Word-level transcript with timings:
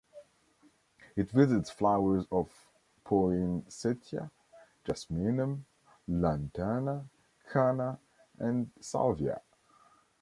It 1.15 1.29
visits 1.29 1.69
flowers 1.69 2.25
of 2.31 2.49
"Poinsettia", 3.03 4.31
"Jasminum", 4.83 5.63
"Lantana", 6.07 7.07
"Canna" 7.51 7.99
and 8.39 8.71
"Salvia". 8.79 9.39